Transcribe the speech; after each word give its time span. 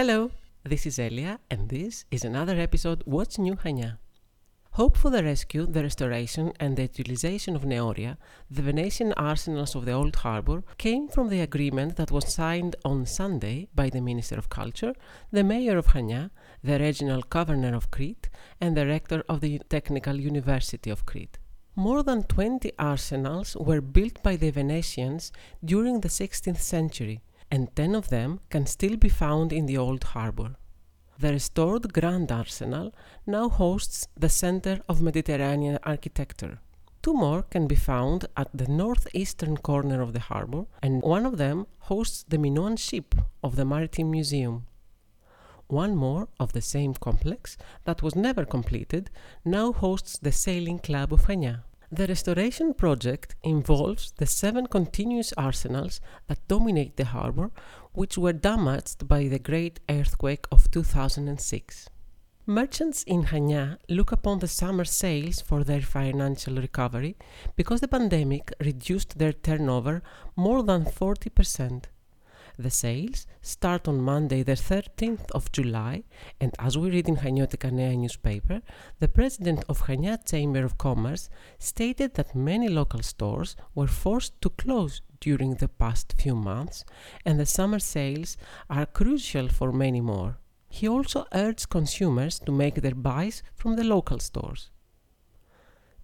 Hello, 0.00 0.30
this 0.64 0.86
is 0.86 0.98
Elia, 0.98 1.40
and 1.50 1.68
this 1.68 2.06
is 2.10 2.24
another 2.24 2.58
episode 2.58 3.02
What's 3.04 3.38
New 3.38 3.54
Chania. 3.54 3.98
Hope 4.70 4.96
for 4.96 5.10
the 5.10 5.22
rescue, 5.22 5.66
the 5.66 5.82
restoration, 5.82 6.54
and 6.58 6.74
the 6.74 6.84
utilization 6.84 7.54
of 7.54 7.66
Neoria, 7.66 8.16
the 8.50 8.62
Venetian 8.62 9.12
arsenals 9.18 9.74
of 9.74 9.84
the 9.84 9.92
Old 9.92 10.16
Harbour, 10.16 10.64
came 10.78 11.06
from 11.08 11.28
the 11.28 11.42
agreement 11.42 11.96
that 11.96 12.10
was 12.10 12.32
signed 12.32 12.76
on 12.82 13.04
Sunday 13.04 13.68
by 13.74 13.90
the 13.90 14.00
Minister 14.00 14.36
of 14.36 14.48
Culture, 14.48 14.94
the 15.32 15.44
Mayor 15.44 15.76
of 15.76 15.88
Chania, 15.88 16.30
the 16.64 16.78
Regional 16.78 17.20
Governor 17.28 17.74
of 17.74 17.90
Crete, 17.90 18.30
and 18.58 18.74
the 18.74 18.86
Rector 18.86 19.22
of 19.28 19.42
the 19.42 19.58
Technical 19.68 20.18
University 20.18 20.88
of 20.88 21.04
Crete. 21.04 21.36
More 21.76 22.02
than 22.02 22.22
20 22.22 22.72
arsenals 22.78 23.54
were 23.54 23.82
built 23.82 24.22
by 24.22 24.36
the 24.36 24.48
Venetians 24.50 25.30
during 25.62 26.00
the 26.00 26.08
16th 26.08 26.56
century, 26.56 27.20
and 27.50 27.74
10 27.76 27.94
of 27.94 28.08
them 28.08 28.40
can 28.50 28.66
still 28.66 28.96
be 28.96 29.08
found 29.08 29.52
in 29.52 29.66
the 29.66 29.76
Old 29.76 30.04
Harbour. 30.04 30.56
The 31.18 31.32
restored 31.32 31.92
Grand 31.92 32.32
Arsenal 32.32 32.94
now 33.26 33.48
hosts 33.48 34.08
the 34.16 34.28
Center 34.28 34.80
of 34.88 35.02
Mediterranean 35.02 35.78
Architecture. 35.82 36.60
Two 37.02 37.14
more 37.14 37.42
can 37.42 37.66
be 37.66 37.76
found 37.76 38.26
at 38.36 38.48
the 38.54 38.66
northeastern 38.66 39.56
corner 39.56 40.02
of 40.02 40.12
the 40.12 40.20
harbour, 40.20 40.66
and 40.82 41.02
one 41.02 41.26
of 41.26 41.38
them 41.38 41.66
hosts 41.80 42.24
the 42.28 42.38
Minoan 42.38 42.76
ship 42.76 43.14
of 43.42 43.56
the 43.56 43.64
Maritime 43.64 44.10
Museum. 44.10 44.66
One 45.66 45.94
more 45.94 46.28
of 46.38 46.52
the 46.52 46.60
same 46.60 46.94
complex, 46.94 47.56
that 47.84 48.02
was 48.02 48.16
never 48.16 48.44
completed, 48.44 49.10
now 49.44 49.72
hosts 49.72 50.18
the 50.18 50.32
Sailing 50.32 50.78
Club 50.78 51.12
of 51.12 51.26
Chania. 51.26 51.64
The 51.92 52.06
restoration 52.06 52.74
project 52.74 53.34
involves 53.42 54.12
the 54.12 54.26
seven 54.26 54.68
continuous 54.68 55.32
arsenals 55.36 56.00
that 56.28 56.46
dominate 56.46 56.96
the 56.96 57.04
harbour, 57.04 57.50
which 57.92 58.16
were 58.16 58.32
damaged 58.32 59.08
by 59.08 59.26
the 59.26 59.40
great 59.40 59.80
earthquake 59.88 60.46
of 60.52 60.70
2006. 60.70 61.88
Merchants 62.46 63.02
in 63.02 63.24
Chania 63.24 63.78
look 63.88 64.12
upon 64.12 64.38
the 64.38 64.46
summer 64.46 64.84
sales 64.84 65.40
for 65.40 65.64
their 65.64 65.80
financial 65.80 66.54
recovery 66.54 67.16
because 67.56 67.80
the 67.80 67.88
pandemic 67.88 68.52
reduced 68.60 69.18
their 69.18 69.32
turnover 69.32 70.00
more 70.36 70.62
than 70.62 70.84
40%. 70.84 71.86
The 72.60 72.68
sales 72.68 73.26
start 73.40 73.88
on 73.88 74.02
Monday, 74.02 74.42
the 74.42 74.52
13th 74.52 75.30
of 75.30 75.50
July, 75.50 76.04
and 76.42 76.52
as 76.58 76.76
we 76.76 76.90
read 76.90 77.08
in 77.08 77.16
Haniotika 77.16 77.72
Nea 77.72 77.96
newspaper, 77.96 78.60
the 78.98 79.08
president 79.08 79.64
of 79.70 79.84
Chania 79.84 80.18
Chamber 80.30 80.62
of 80.62 80.76
Commerce 80.76 81.30
stated 81.58 82.12
that 82.14 82.34
many 82.34 82.68
local 82.68 83.00
stores 83.00 83.56
were 83.74 83.86
forced 83.86 84.38
to 84.42 84.50
close 84.50 85.00
during 85.20 85.54
the 85.54 85.68
past 85.68 86.12
few 86.18 86.36
months, 86.36 86.84
and 87.24 87.40
the 87.40 87.46
summer 87.46 87.78
sales 87.78 88.36
are 88.68 88.84
crucial 88.84 89.48
for 89.48 89.72
many 89.72 90.02
more. 90.02 90.36
He 90.68 90.86
also 90.86 91.24
urged 91.32 91.70
consumers 91.70 92.38
to 92.40 92.52
make 92.52 92.74
their 92.74 92.94
buys 92.94 93.42
from 93.54 93.76
the 93.76 93.84
local 93.84 94.18
stores. 94.18 94.68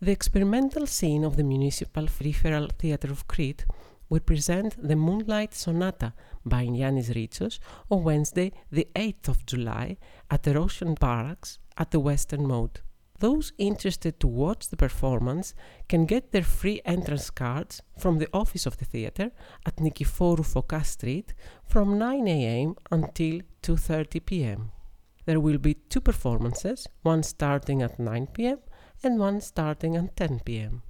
The 0.00 0.12
experimental 0.12 0.86
scene 0.86 1.22
of 1.22 1.36
the 1.36 1.44
Municipal 1.44 2.06
Peripheral 2.06 2.68
Theatre 2.78 3.10
of 3.10 3.28
Crete 3.28 3.66
will 4.08 4.20
present 4.20 4.76
the 4.80 4.96
Moonlight 4.96 5.54
Sonata 5.54 6.12
by 6.44 6.64
Yannis 6.64 7.10
Ritsos 7.14 7.58
on 7.90 8.04
Wednesday, 8.04 8.52
the 8.70 8.88
8th 8.94 9.28
of 9.28 9.46
July, 9.46 9.96
at 10.30 10.42
the 10.42 10.54
Roshan 10.54 10.94
Barracks 10.94 11.58
at 11.76 11.90
the 11.90 12.00
Western 12.00 12.46
Moat. 12.46 12.80
Those 13.18 13.52
interested 13.56 14.20
to 14.20 14.26
watch 14.26 14.68
the 14.68 14.76
performance 14.76 15.54
can 15.88 16.04
get 16.04 16.32
their 16.32 16.42
free 16.42 16.82
entrance 16.84 17.30
cards 17.30 17.82
from 17.98 18.18
the 18.18 18.28
office 18.32 18.66
of 18.66 18.76
the 18.76 18.84
theatre 18.84 19.30
at 19.64 19.76
Nikiforu 19.76 20.44
Foka 20.44 20.84
Street 20.84 21.32
from 21.66 21.98
9 21.98 22.28
a.m. 22.28 22.76
until 22.90 23.40
2:30 23.62 24.26
p.m. 24.26 24.70
There 25.24 25.40
will 25.40 25.58
be 25.58 25.74
two 25.74 26.00
performances, 26.00 26.86
one 27.02 27.22
starting 27.22 27.82
at 27.82 27.98
9 27.98 28.26
p.m. 28.34 28.58
and 29.02 29.18
one 29.18 29.40
starting 29.40 29.96
at 29.96 30.14
10 30.16 30.40
p.m. 30.44 30.82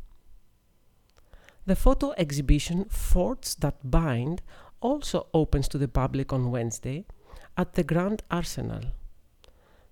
The 1.66 1.74
photo 1.74 2.14
exhibition 2.16 2.84
Forts 2.84 3.56
That 3.56 3.90
Bind 3.90 4.40
also 4.80 5.26
opens 5.34 5.66
to 5.68 5.78
the 5.78 5.88
public 5.88 6.32
on 6.32 6.52
Wednesday 6.52 7.06
at 7.56 7.74
the 7.74 7.82
Grand 7.82 8.22
Arsenal. 8.30 8.82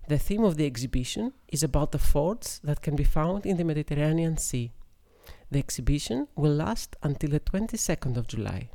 The 0.06 0.18
theme 0.18 0.44
of 0.44 0.56
the 0.56 0.66
exhibition 0.66 1.32
is 1.48 1.64
about 1.64 1.90
the 1.90 1.98
forts 1.98 2.60
that 2.60 2.80
can 2.80 2.94
be 2.94 3.02
found 3.02 3.44
in 3.44 3.56
the 3.56 3.64
Mediterranean 3.64 4.36
Sea. 4.36 4.70
The 5.50 5.58
exhibition 5.58 6.28
will 6.36 6.54
last 6.54 6.94
until 7.02 7.30
the 7.30 7.40
22nd 7.40 8.16
of 8.16 8.28
July. 8.28 8.70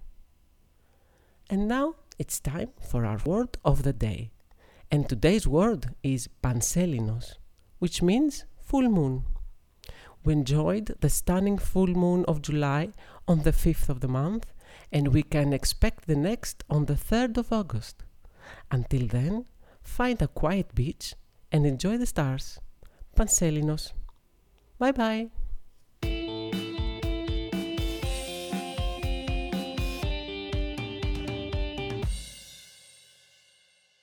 And 1.49 1.69
now 1.69 1.95
it's 2.17 2.41
time 2.41 2.71
for 2.81 3.05
our 3.05 3.19
word 3.25 3.57
of 3.63 3.83
the 3.83 3.93
day. 3.93 4.31
And 4.91 5.07
today's 5.07 5.47
word 5.47 5.95
is 6.03 6.27
Panselinos, 6.43 7.35
which 7.77 8.01
means 8.01 8.43
full 8.61 8.89
moon. 8.89 9.23
We 10.23 10.33
enjoyed 10.33 10.95
the 10.99 11.09
stunning 11.09 11.57
full 11.57 11.87
moon 11.87 12.25
of 12.27 12.41
July 12.41 12.89
on 13.27 13.43
the 13.43 13.51
5th 13.51 13.89
of 13.89 14.01
the 14.01 14.07
month, 14.07 14.47
and 14.91 15.09
we 15.09 15.23
can 15.23 15.53
expect 15.53 16.07
the 16.07 16.15
next 16.15 16.63
on 16.69 16.85
the 16.85 16.95
3rd 16.95 17.37
of 17.37 17.53
August. 17.53 18.03
Until 18.71 19.07
then, 19.07 19.45
find 19.81 20.21
a 20.21 20.27
quiet 20.27 20.75
beach 20.75 21.15
and 21.51 21.65
enjoy 21.65 21.97
the 21.97 22.05
stars. 22.05 22.59
Panselinos. 23.15 23.93
Bye 24.77 24.91
bye. 24.91 25.29